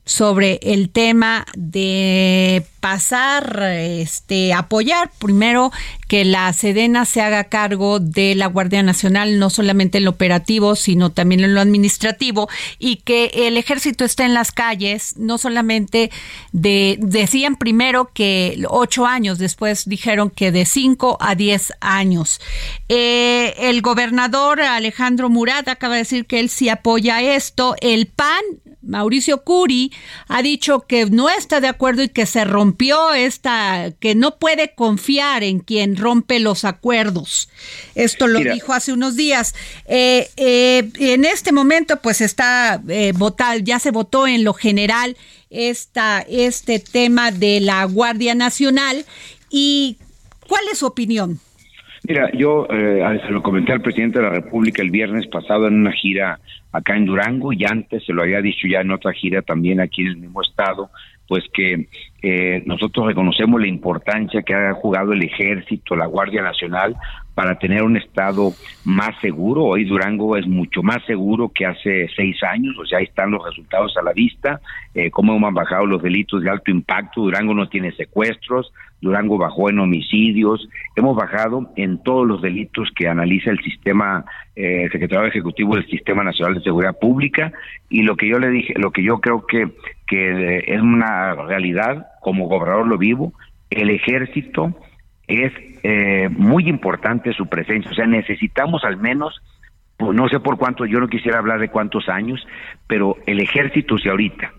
[0.09, 5.71] sobre el tema de pasar, este, apoyar primero
[6.09, 10.77] que la Sedena se haga cargo de la Guardia Nacional, no solamente en lo operativo,
[10.77, 12.49] sino también en lo administrativo,
[12.79, 16.11] y que el ejército esté en las calles, no solamente
[16.53, 22.41] de, decían primero que ocho años, después dijeron que de cinco a diez años.
[22.89, 27.77] Eh, el gobernador Alejandro Murat acaba de decir que él sí apoya esto.
[27.83, 28.43] El PAN,
[28.83, 29.93] Mauricio Curi,
[30.29, 34.75] ha dicho que no está de acuerdo y que se rompió esta, que no puede
[34.75, 37.51] confiar en quien rompe los acuerdos.
[37.95, 39.55] Esto lo dijo hace unos días.
[39.87, 45.17] Eh, eh, en este momento, pues está eh, votado, ya se votó en lo general
[45.51, 49.05] esta, este tema de la Guardia Nacional.
[49.51, 49.99] ¿Y
[50.47, 51.41] cuál es su opinión?
[52.09, 55.75] Mira, yo eh, se lo comenté al presidente de la República el viernes pasado en
[55.75, 56.41] una gira
[56.73, 60.03] acá en Durango y antes se lo había dicho ya en otra gira también aquí
[60.03, 60.91] en el mismo estado,
[61.27, 61.89] pues que
[62.23, 66.97] eh, nosotros reconocemos la importancia que ha jugado el ejército, la Guardia Nacional,
[67.39, 68.53] para tener un estado
[68.85, 69.63] más seguro.
[69.63, 73.45] Hoy Durango es mucho más seguro que hace seis años, o sea, ahí están los
[73.45, 74.61] resultados a la vista,
[74.93, 79.71] eh, cómo hemos bajado los delitos de alto impacto, Durango no tiene secuestros, Durango bajó
[79.71, 84.25] en homicidios, hemos bajado en todos los delitos que analiza el sistema,
[84.57, 87.53] eh, secretario ejecutivo del Sistema Nacional de Seguridad Pública,
[87.89, 89.69] y lo que yo le dije, lo que yo creo que,
[90.09, 93.33] que es una realidad, como gobernador lo vivo,
[93.71, 94.75] el ejército
[95.29, 95.53] es
[95.83, 99.41] eh, muy importante su presencia, o sea, necesitamos al menos,
[99.97, 102.45] pues, no sé por cuánto, yo no quisiera hablar de cuántos años,
[102.87, 104.53] pero el ejército si ahorita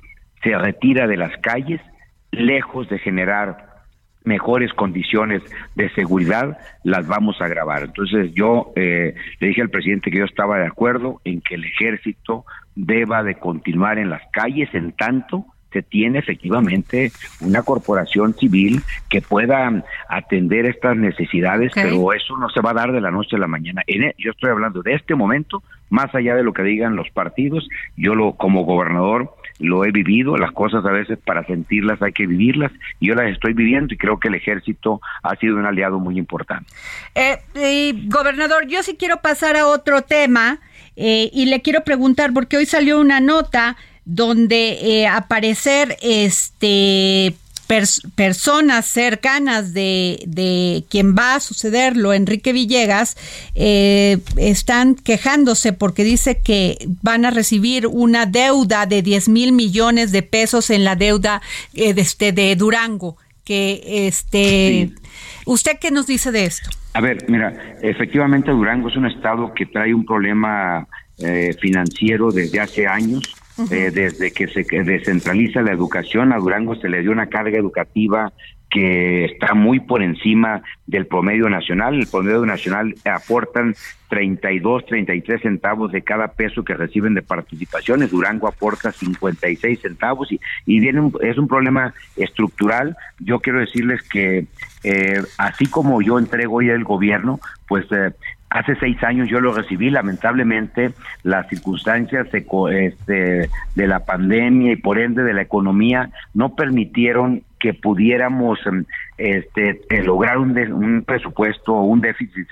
[0.44, 1.82] se retira de las calles,
[2.32, 3.70] lejos de generar
[4.24, 5.42] mejores condiciones
[5.76, 7.84] de seguridad, las vamos a agravar.
[7.84, 11.66] Entonces yo eh, le dije al presidente que yo estaba de acuerdo en que el
[11.66, 12.46] ejército
[12.76, 17.12] deba de continuar en las calles en tanto se tiene efectivamente
[17.42, 22.92] una corporación civil que pueda atender estas necesidades, pero eso no se va a dar
[22.92, 23.84] de la noche a la mañana.
[23.88, 27.68] E, yo estoy hablando de este momento, más allá de lo que digan los partidos,
[27.98, 32.26] yo lo como gobernador lo he vivido, las cosas a veces para sentirlas hay que
[32.26, 36.00] vivirlas, y yo las estoy viviendo y creo que el ejército ha sido un aliado
[36.00, 36.72] muy importante.
[37.14, 40.60] Eh, gobernador, yo sí quiero pasar a otro tema
[40.96, 43.76] eh, y le quiero preguntar, porque hoy salió una nota
[44.10, 47.36] donde eh, aparecer este
[48.16, 53.16] personas cercanas de, de, quien va a sucederlo, Enrique Villegas,
[53.54, 60.12] eh, están quejándose porque dice que van a recibir una deuda de 10 mil millones
[60.12, 61.44] de pesos en la deuda
[61.76, 63.18] eh, de, este, de Durango.
[63.46, 64.92] Que este,
[65.46, 66.72] ¿Usted qué nos dice de esto?
[66.94, 70.88] A ver, mira, efectivamente Durango es un estado que trae un problema
[71.20, 73.39] eh, financiero desde hace años
[73.72, 78.32] eh, desde que se descentraliza la educación, a Durango se le dio una carga educativa
[78.70, 81.96] que está muy por encima del promedio nacional.
[81.96, 83.76] El promedio nacional aportan
[84.10, 88.12] 32, 33 centavos de cada peso que reciben de participaciones.
[88.12, 92.96] Durango aporta 56 centavos y, y viene es un problema estructural.
[93.20, 94.46] Yo quiero decirles que
[94.84, 98.12] eh, así como yo entrego hoy el gobierno, pues eh,
[98.50, 100.92] Hace seis años yo lo recibí, lamentablemente
[101.22, 107.44] las circunstancias de, este, de la pandemia y por ende de la economía no permitieron
[107.60, 108.86] que pudiéramos em,
[109.18, 112.48] este, eh, lograr un, un presupuesto un déficit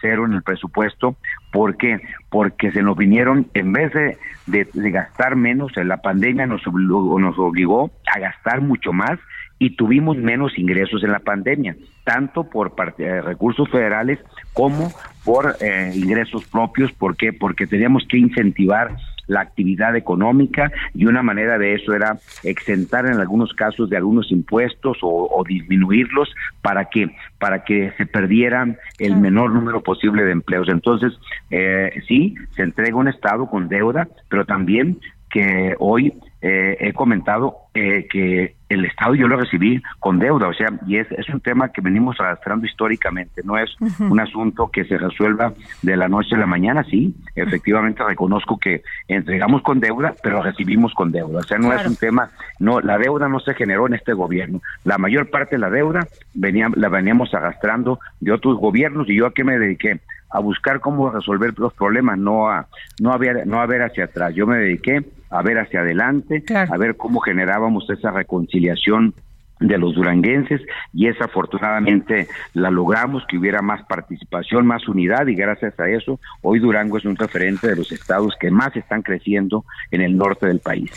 [0.00, 1.16] cero, en el presupuesto.
[1.50, 2.00] ¿Por qué?
[2.30, 7.90] Porque se nos vinieron, en vez de, de, gastar menos, la pandemia nos nos obligó
[8.06, 9.18] a gastar mucho más
[9.62, 14.18] y tuvimos menos ingresos en la pandemia, tanto por parte de recursos federales
[14.52, 14.90] como
[15.24, 16.90] por eh, ingresos propios.
[16.90, 17.32] ¿Por qué?
[17.32, 18.96] Porque teníamos que incentivar
[19.28, 24.32] la actividad económica y una manera de eso era exentar en algunos casos de algunos
[24.32, 30.68] impuestos o, disminuirlos para que para que se perdieran el menor número posible de empleos.
[30.68, 31.12] Entonces,
[31.50, 34.98] eh, sí, se entrega un Estado con deuda, pero también
[35.30, 36.12] que hoy
[36.42, 40.96] eh, he comentado eh, que el Estado yo lo recibí con deuda, o sea, y
[40.96, 43.70] es, es un tema que venimos arrastrando históricamente, no es
[44.00, 48.82] un asunto que se resuelva de la noche a la mañana, sí, efectivamente reconozco que
[49.06, 52.98] entregamos con deuda, pero recibimos con deuda, o sea, no es un tema, no, la
[52.98, 56.88] deuda no se generó en este gobierno, la mayor parte de la deuda venía, la
[56.88, 60.00] veníamos arrastrando de otros gobiernos y yo a qué me dediqué
[60.32, 62.66] a buscar cómo resolver los problemas, no a
[63.00, 64.34] no a ver, no a ver hacia atrás.
[64.34, 69.14] Yo me dediqué a ver hacia adelante, a ver cómo generábamos esa reconciliación
[69.62, 70.60] de los duranguenses
[70.92, 76.20] y esa afortunadamente la logramos que hubiera más participación, más unidad y gracias a eso
[76.42, 80.46] hoy Durango es un referente de los estados que más están creciendo en el norte
[80.46, 80.90] del país.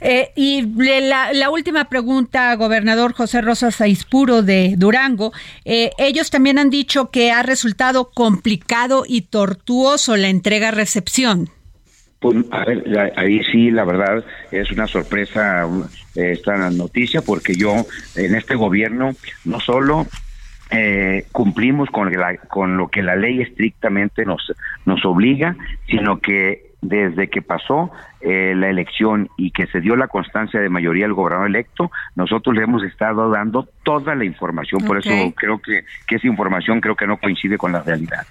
[0.00, 5.32] Eh, y la, última pregunta, gobernador José Rosas Aispuro de Durango.
[5.64, 11.50] Eh, ellos también han dicho que ha resultado complicado y tortuoso la entrega-recepción.
[12.18, 15.68] Pues, a ver, ahí sí, la verdad, es una sorpresa
[16.14, 17.86] esta noticia porque yo
[18.16, 19.12] en este gobierno
[19.44, 20.06] no solo
[20.70, 22.10] eh, cumplimos con,
[22.48, 24.52] con lo que la ley estrictamente nos,
[24.86, 25.56] nos obliga,
[25.86, 27.92] sino que desde que pasó
[28.24, 32.54] eh, la elección y que se dio la constancia de mayoría del gobernador electo, nosotros
[32.54, 34.84] le hemos estado dando toda la información.
[34.84, 38.26] Por eso creo que, que esa información creo que no coincide con la realidad.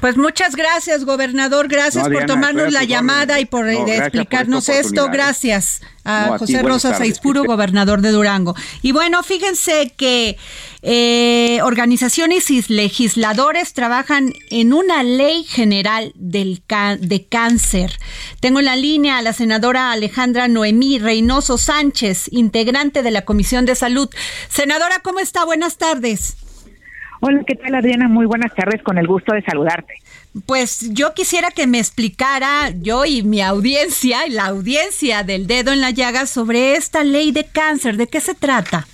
[0.00, 1.68] Pues muchas gracias, gobernador.
[1.68, 5.08] Gracias por tomarnos la llamada y por explicarnos esto.
[5.10, 8.54] Gracias a, José Rosa Saispuro, gobernador de Durango.
[8.82, 10.36] Y bueno, fíjense que
[10.82, 16.62] eh, organizaciones y legisladores trabajan en una ley general del
[17.00, 17.98] de cáncer.
[18.40, 23.64] Tengo en la línea a la senadora Alejandra Noemí Reynoso Sánchez, integrante de la Comisión
[23.64, 24.08] de Salud.
[24.48, 25.44] Senadora, ¿cómo está?
[25.44, 26.36] Buenas tardes.
[27.20, 28.06] Hola, ¿qué tal Adriana?
[28.06, 29.94] Muy buenas tardes, con el gusto de saludarte.
[30.44, 35.72] Pues yo quisiera que me explicara yo y mi audiencia y la audiencia del dedo
[35.72, 38.86] en la llaga sobre esta ley de cáncer, ¿de qué se trata?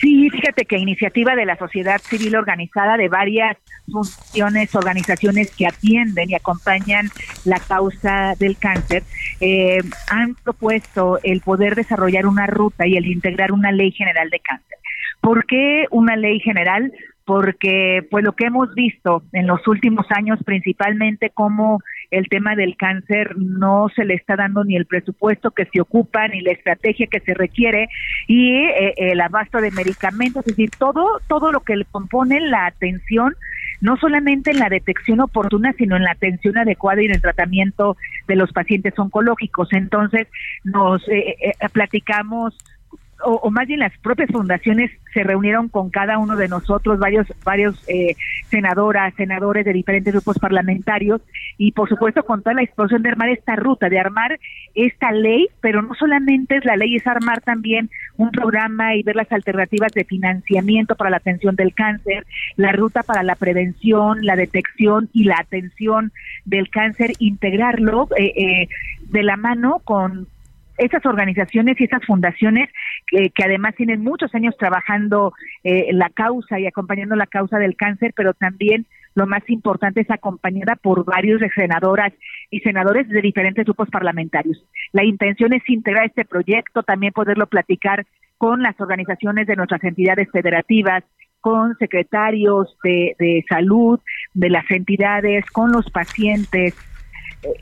[0.00, 3.56] Sí, fíjate que iniciativa de la sociedad civil organizada de varias
[3.90, 7.08] funciones, organizaciones que atienden y acompañan
[7.44, 9.02] la causa del cáncer,
[9.40, 9.78] eh,
[10.10, 14.78] han propuesto el poder desarrollar una ruta y el integrar una ley general de cáncer.
[15.20, 16.92] ¿Por qué una ley general?
[17.28, 21.78] porque pues lo que hemos visto en los últimos años principalmente como
[22.10, 26.26] el tema del cáncer no se le está dando ni el presupuesto que se ocupa
[26.28, 27.88] ni la estrategia que se requiere
[28.26, 32.66] y eh, el abasto de medicamentos, es decir, todo todo lo que le compone la
[32.66, 33.34] atención
[33.80, 37.96] no solamente en la detección oportuna, sino en la atención adecuada y en el tratamiento
[38.26, 39.72] de los pacientes oncológicos.
[39.72, 40.26] Entonces,
[40.64, 42.56] nos eh, eh, platicamos
[43.24, 47.82] o, más bien las propias fundaciones se reunieron con cada uno de nosotros, varios, varios
[47.88, 48.14] eh,
[48.48, 51.20] senadoras, senadores de diferentes grupos parlamentarios,
[51.56, 54.38] y por supuesto con toda la explosión de armar esta ruta, de armar
[54.74, 59.16] esta ley, pero no solamente es la ley, es armar también un programa y ver
[59.16, 64.36] las alternativas de financiamiento para la atención del cáncer, la ruta para la prevención, la
[64.36, 66.12] detección y la atención
[66.44, 68.68] del cáncer, integrarlo eh, eh,
[69.10, 70.28] de la mano con
[70.78, 72.70] esas organizaciones y esas fundaciones
[73.06, 75.32] que, además tienen muchos años trabajando
[75.64, 80.10] eh, la causa y acompañando la causa del cáncer, pero también lo más importante es
[80.10, 82.12] acompañada por varios senadoras
[82.50, 84.64] y senadores de diferentes grupos parlamentarios.
[84.92, 88.06] La intención es integrar este proyecto, también poderlo platicar
[88.36, 91.02] con las organizaciones de nuestras entidades federativas,
[91.40, 93.98] con secretarios de, de salud,
[94.34, 96.76] de las entidades, con los pacientes,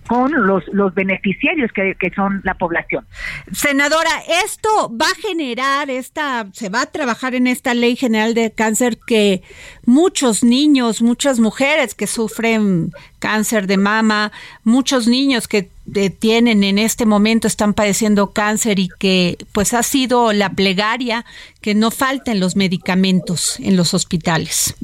[0.07, 3.07] con los, los beneficiarios que, que son la población.
[3.53, 4.11] Senadora,
[4.45, 8.99] esto va a generar esta, se va a trabajar en esta ley general de cáncer
[9.07, 9.43] que
[9.85, 14.33] muchos niños, muchas mujeres que sufren cáncer de mama,
[14.65, 15.71] muchos niños que
[16.19, 21.25] tienen en este momento están padeciendo cáncer y que pues ha sido la plegaria
[21.61, 24.77] que no falten los medicamentos en los hospitales.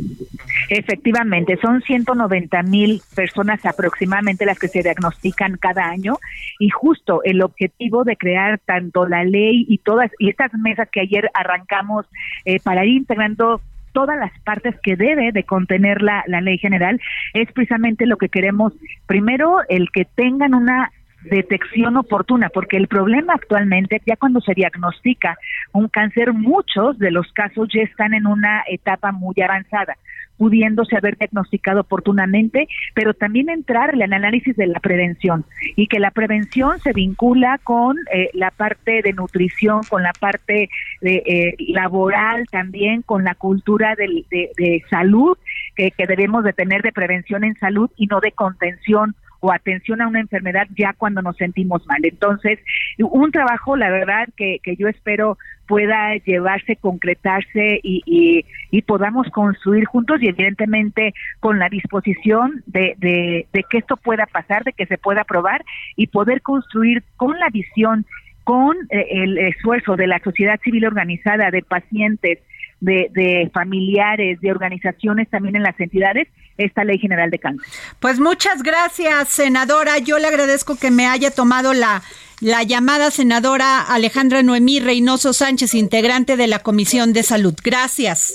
[0.69, 6.19] Efectivamente, son 190 mil personas aproximadamente las que se diagnostican cada año
[6.59, 11.01] y justo el objetivo de crear tanto la ley y todas y estas mesas que
[11.01, 12.07] ayer arrancamos
[12.45, 13.61] eh, para ir integrando
[13.93, 17.01] todas las partes que debe de contener la, la ley general
[17.35, 18.73] es precisamente lo que queremos.
[19.07, 20.91] Primero, el que tengan una
[21.25, 25.39] detección oportuna, porque el problema actualmente, ya cuando se diagnostica
[25.73, 29.97] un cáncer, muchos de los casos ya están en una etapa muy avanzada
[30.43, 35.45] pudiéndose haber diagnosticado oportunamente, pero también entrar en el análisis de la prevención
[35.77, 40.69] y que la prevención se vincula con eh, la parte de nutrición, con la parte
[41.01, 45.39] de, eh, laboral también, con la cultura de, de, salud
[45.77, 50.01] que, que debemos de tener de prevención en salud y no de contención o atención
[50.01, 51.99] a una enfermedad ya cuando nos sentimos mal.
[52.05, 52.61] Entonces,
[52.99, 55.37] un trabajo, la verdad, que, que yo espero
[55.67, 63.47] pueda llevarse, concretarse y, y, podamos construir juntos y evidentemente con la disposición de, de,
[63.53, 65.65] de que esto pueda pasar, de que se pueda aprobar
[65.97, 68.07] y poder construir con la visión
[68.45, 72.39] con eh, el esfuerzo de la sociedad civil organizada, de pacientes,
[72.81, 76.29] de, de, familiares, de organizaciones también en las entidades,
[76.59, 77.67] esta ley general de cáncer.
[78.01, 79.99] Pues muchas gracias, senadora.
[79.99, 82.03] Yo le agradezco que me haya tomado la,
[82.41, 87.55] la llamada senadora Alejandra Noemí Reynoso Sánchez, integrante de la Comisión de Salud.
[87.63, 88.35] Gracias.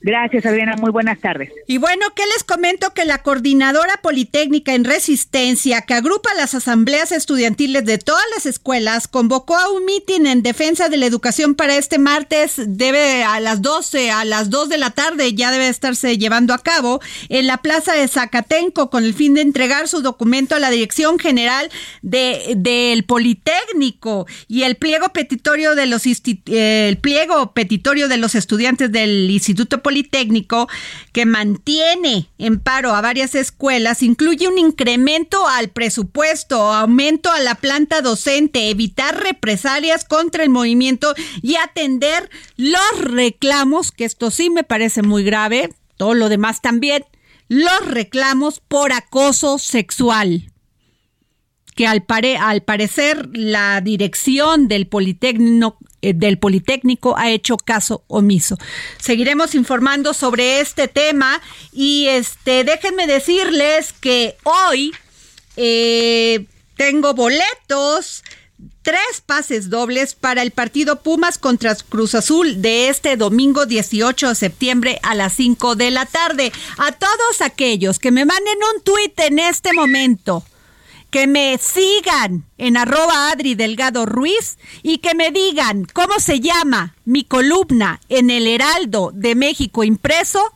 [0.00, 0.76] Gracias, Adriana.
[0.76, 1.50] Muy buenas tardes.
[1.66, 2.94] Y bueno, ¿qué les comento?
[2.94, 9.08] Que la Coordinadora Politécnica en Resistencia, que agrupa las asambleas estudiantiles de todas las escuelas,
[9.08, 12.54] convocó a un mitin en defensa de la educación para este martes.
[12.56, 16.58] Debe a las 12, a las 2 de la tarde, ya debe estarse llevando a
[16.58, 20.70] cabo en la plaza de Zacatenco con el fin de entregar su documento a la
[20.70, 21.70] Dirección General
[22.02, 28.36] de, del Politécnico y el pliego petitorio de los eh, el pliego petitorio de los
[28.36, 30.68] estudiantes del Instituto Politécnico,
[31.14, 37.54] que mantiene en paro a varias escuelas, incluye un incremento al presupuesto, aumento a la
[37.54, 42.28] planta docente, evitar represalias contra el movimiento y atender
[42.58, 47.06] los reclamos, que esto sí me parece muy grave, todo lo demás también,
[47.48, 50.52] los reclamos por acoso sexual
[51.74, 52.04] que al,
[52.40, 58.56] al, parecer la dirección del Politécnico, del Politécnico ha hecho caso omiso.
[58.98, 61.40] Seguiremos informando sobre este tema
[61.72, 64.92] y este déjenme decirles que hoy
[65.56, 66.46] eh,
[66.76, 68.22] tengo boletos
[68.82, 74.34] tres pases dobles para el partido Pumas contra Cruz Azul de este domingo 18 de
[74.34, 76.52] septiembre a las 5 de la tarde.
[76.78, 80.42] A todos aquellos que me manden un tuit en este momento
[81.10, 86.94] que me sigan en arroba Adri Delgado Ruiz y que me digan cómo se llama
[87.04, 90.52] mi columna en el Heraldo de México impreso,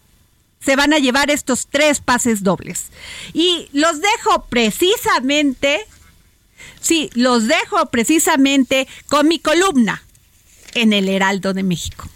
[0.60, 2.86] se van a llevar estos tres pases dobles.
[3.32, 5.86] Y los dejo precisamente,
[6.80, 10.02] sí, los dejo precisamente con mi columna
[10.74, 12.08] en el Heraldo de México.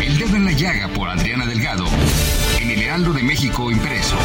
[0.00, 1.86] El dedo en la llaga por Adriana Delgado
[2.60, 4.16] en el Heraldo de México impreso.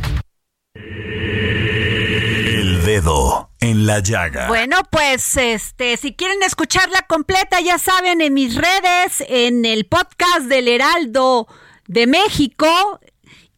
[2.84, 4.48] Dedo en la llaga.
[4.48, 10.46] Bueno, pues este, si quieren escucharla completa, ya saben, en mis redes, en el podcast
[10.46, 11.46] del Heraldo
[11.86, 12.66] de México.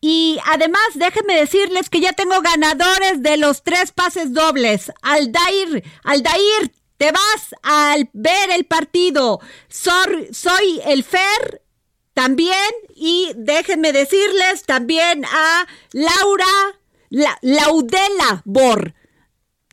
[0.02, 4.92] Y además, déjenme decirles que ya tengo ganadores de los tres pases dobles.
[5.00, 9.40] Aldair, Aldair, te vas al ver el partido.
[9.68, 11.62] Soy, soy el Fer
[12.12, 12.70] también.
[12.94, 16.44] Y déjenme decirles también a Laura
[17.08, 18.92] la, Laudela Bor.